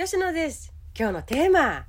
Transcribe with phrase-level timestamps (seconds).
[0.00, 0.72] 吉野です。
[0.96, 1.84] 今日のテーマ。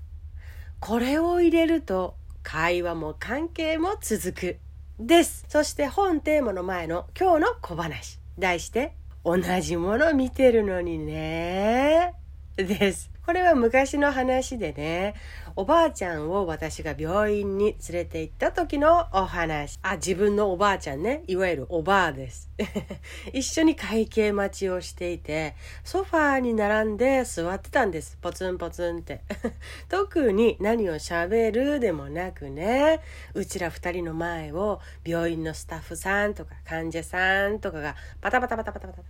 [0.80, 4.58] これを入れると会話も関係も続く
[5.00, 5.46] です。
[5.48, 8.18] そして本テーマの前の今日の小話。
[8.40, 12.16] 題して同じもの見てるのにね。
[12.56, 13.10] です。
[13.30, 15.14] これは昔の話でね、
[15.56, 19.78] おばあちゃんを私が病院に連れて行った時のお話。
[19.84, 21.24] あ、自分のおばあちゃんね。
[21.28, 22.50] いわゆるおばあです。
[23.32, 28.18] 一緒に会計待ちをしていて、ソファーに並んで座ってたんです。
[28.20, 29.22] ポツンポツンって。
[29.90, 33.00] 特に何を喋るでもなくね、
[33.36, 39.04] うちら2人の前を病院のスタッフさんとか患者さんとかがパタパタパタパタパタ。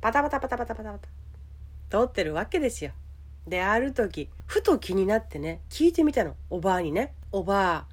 [0.00, 1.27] パタパタパタパタパタパタ。
[1.90, 2.92] 通ってるわけですよ。
[3.46, 7.86] である時ふと気になってね聞いてみたのおばあにね「おばあ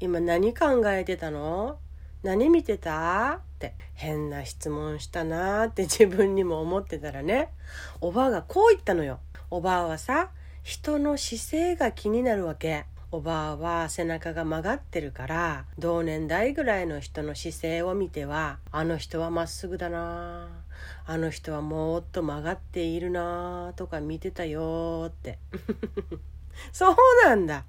[0.00, 1.78] 今何考えてたの？
[2.22, 7.48] 何見てた?」って変な質問したなーって自分にも思ってたらね
[8.00, 9.20] おばあがこう言ったのよ。
[9.50, 10.30] おばあはさ
[10.62, 12.86] 人の姿勢が気になるわけ。
[13.14, 20.48] おばあは背中が曲がってるから同年代ぐらいの人の姿勢を見てはあの人はまっすぐだな
[21.06, 25.38] あの人はもっと曲がっているなとか見てたよって。
[26.72, 27.62] そうなんだ。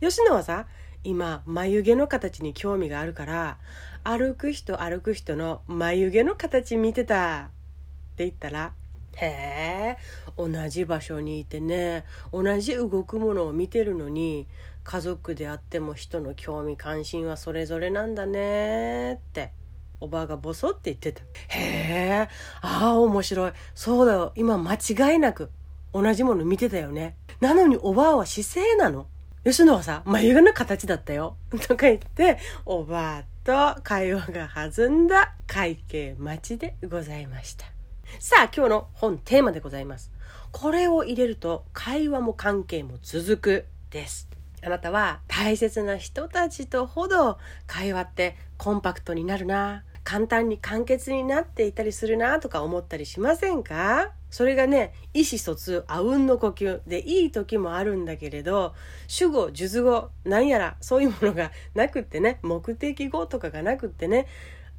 [0.00, 0.66] 吉野はさ
[1.04, 3.58] 今眉毛の形に興味があるから
[4.02, 8.72] 歩く人歩く人の眉毛の形見てたって言ったら
[9.20, 9.98] へえ
[10.36, 14.46] 同じ場所にいてね同じ動くものを見てるのに
[14.84, 19.52] 家族であっても人の興味関心はそれぞれなんだねって
[20.00, 21.22] おばあがボソって言ってた。
[21.48, 22.28] へえ、
[22.62, 23.52] ああ面白い。
[23.74, 24.32] そうだよ。
[24.36, 25.50] 今間違いなく
[25.92, 27.16] 同じもの見てたよね。
[27.40, 29.06] なのにおばあは姿勢なの。
[29.44, 31.36] 吉野はさ、眉毛の形だったよ。
[31.66, 37.77] とか言って、おばあと会話が弾んだ会計待ちでございました。
[38.18, 40.10] さあ、今日の本テーマでございます。
[40.50, 44.28] これを入れると会話も関係も続くです。
[44.62, 54.10] あなたは大切な人たちとほど会話ってコンパクトになるな簡単に簡潔になっていたりするなとか思ったりしませんか？
[54.30, 58.74] それがね意思疎通あうんの呼吸でいい時もあるんだけれど
[59.06, 64.26] 主語述語なんやらそういうものがなくってね目的語とかがなくってね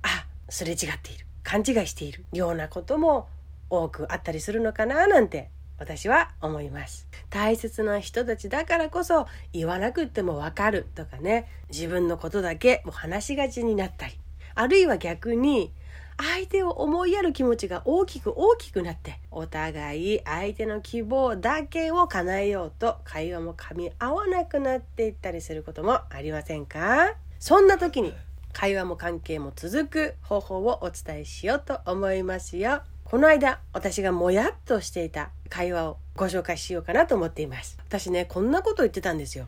[0.02, 3.28] あすれ違っている勘違いしているようなことも
[3.72, 5.50] 多くあったりするのかななんて
[5.80, 7.08] 私は思います。
[7.32, 11.48] 大切な人たちだからこそ言わなくってもわかるとかね。
[11.72, 14.14] 自分のことだけもう話しがちになったり。
[14.54, 15.74] あるいは逆に
[16.18, 27.16] 相手を思いやる気持ちが大きく大きくなってお互い相手の希望だけを叶えようと会話も噛み合わなくなっていったりすることもありませんか？
[27.40, 28.14] そんな時に
[28.54, 32.82] 会話も関係も続く方法をお伝えしようと思いますよ。
[33.04, 37.78] この間私がもやっとしていた会話をご紹介しようかなと思っています。
[37.88, 39.48] 私ね、こんなこと言ってたんですよ。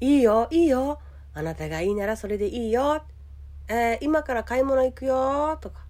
[0.00, 0.98] いいよ、いいよ。
[1.34, 3.02] あなたがいいならそれでいいよ。
[3.68, 5.80] えー、今から買い物行くよとか、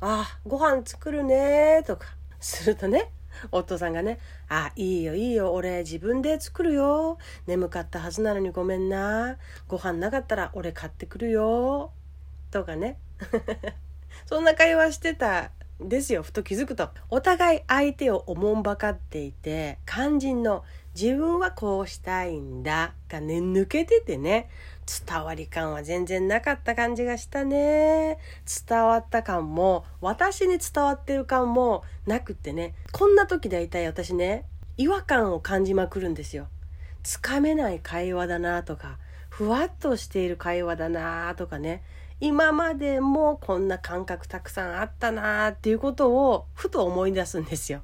[0.00, 2.06] あ、ご飯作るねとか、
[2.40, 3.10] するとね、
[3.50, 4.18] 夫さんがね、
[4.48, 7.18] あ、いいよいいよ、俺自分で作るよ。
[7.46, 9.36] 眠かったはずなのにごめんな。
[9.66, 11.92] ご飯なかったら俺買ってくるよ。
[12.50, 12.98] とかね。
[14.26, 15.50] そんな会話してた
[15.82, 16.22] んですよ。
[16.22, 16.90] ふと気づくと。
[17.10, 20.64] お互い相手をおもんばかっていて、肝心の
[21.00, 24.50] 自分はこうしたいんだがね、抜けててね、
[25.06, 28.18] 伝わり感は全然なかった感じがしたね。
[28.68, 34.44] 伝わった感も、私に伝わってる感もなくってね、こんな時大体私ね、
[34.76, 36.48] 違和感を感じまくるんですよ。
[37.04, 38.98] つかめない会話だなとか、
[39.28, 41.84] ふわっとしている会話だなとかね、
[42.18, 47.82] 今までもこんな感覚たくさんあったなっていうことをふと思い出すんですよ。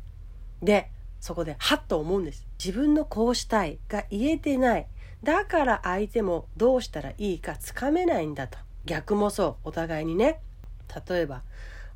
[0.60, 0.90] で、
[1.24, 2.46] そこでハッと思うんです。
[2.62, 4.86] 自分のこうしたいが言えてない。
[5.22, 8.58] だから相手もどうしたらいいかつかめないんだと。
[8.84, 9.68] 逆もそう。
[9.68, 10.42] お互いにね。
[11.08, 11.40] 例えば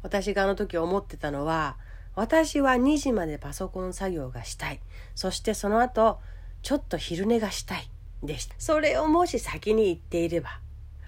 [0.02, 1.76] 私があの時思ってたのは
[2.14, 4.80] 私は2時までパソコン作業がしたい。
[5.14, 6.20] そしてその後
[6.62, 7.90] ちょっと昼寝がしたい
[8.22, 8.54] でした。
[8.56, 10.58] それをもし先に言っていれば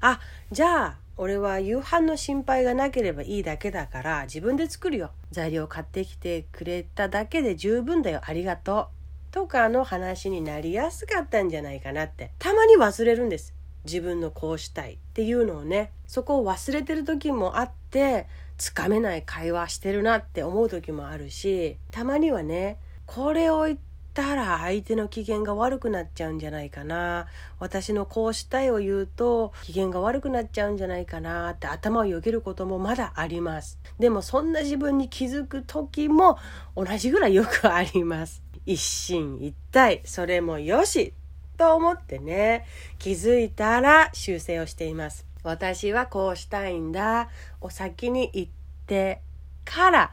[0.03, 0.21] あ
[0.53, 5.11] じゃあ俺は夕飯の心配がなければいいだけだから自分で作るよ。
[5.31, 8.23] 材料買ってきてくれただけで十分だよ。
[8.25, 8.89] ありがと
[9.31, 9.35] う。
[9.35, 12.31] とかの話になりやすかったんじゃないかなって。
[12.39, 13.53] たまに忘れるんです。
[13.85, 15.91] 自分のこうしたいっていうのをね。
[16.07, 18.27] そこを忘れてる時もあって
[18.57, 23.79] つかめない会話してるなって思う時もあるしたまにはねこれを言っ
[24.13, 27.27] たら相手の機嫌が悪くなっちゃうんじゃないかな。
[27.59, 33.79] 私のこうしたいを言うと機嫌が悪くなっちゃうんじゃないかなって頭をよぎることもまだあります。
[33.99, 36.39] でもそんな自分に気づく時も
[36.77, 38.43] 同じぐらいよくあります。
[38.67, 40.01] 一進一退。
[40.05, 41.15] それもよし
[41.57, 42.67] と思ってね。
[42.99, 45.27] 気づいたら修正をしています。
[45.43, 47.29] 私はこうしたいんだ。
[47.61, 48.49] を先に言っ
[48.87, 49.21] て
[49.65, 50.13] から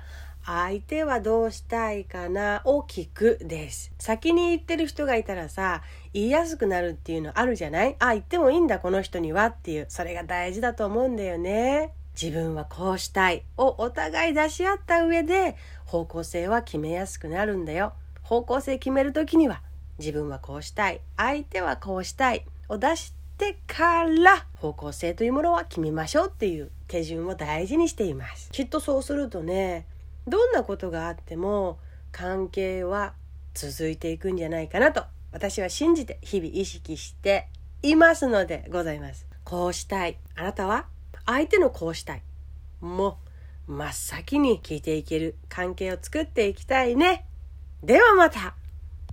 [0.50, 3.92] 相手はどうしたいかなを聞くです。
[4.00, 5.82] 先に言ってる人がいたらさ、
[6.14, 7.98] 言いやすくなるっていうのあるじゃない？
[8.00, 11.92] あ、言ってもいいんだこの人にはっていう、それが大事だと思うんだよね。
[12.20, 17.92] 自分はこうしたいをお互い出し合った上で方向性は決めやすくなるんだよ。
[18.24, 19.62] 方向性決める時には
[20.00, 28.50] 自分はこうしたい、相手はこうしたいを出してから方向性というものは決めましょうっていう手順を大事にしています。
[28.54, 29.86] きっとそうするとね、
[30.28, 31.80] どんなことがあっても
[32.12, 33.14] 関係は
[33.54, 37.48] 続いていくんじゃないかなと私は信じて日々意識して
[37.82, 39.26] いますのでございます。
[39.44, 40.18] こうしたい。
[40.36, 40.88] あなたは
[41.26, 42.24] 相手のこうしたい。
[42.82, 43.18] も
[43.68, 47.26] う真っ先に聞いていける関係を作っていきたいね。
[47.84, 48.56] ではまた